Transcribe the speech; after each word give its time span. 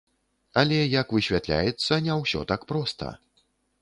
Але, 0.61 0.77
як 1.01 1.13
высвятляецца, 1.17 1.99
не 2.07 2.13
ўсё 2.23 2.39
так 2.53 2.61
проста. 2.73 3.15